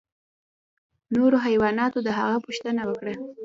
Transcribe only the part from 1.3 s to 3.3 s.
حیواناتو د هغه پوښتنه وکړه.